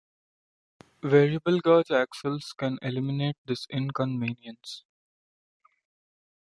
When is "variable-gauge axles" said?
1.03-2.53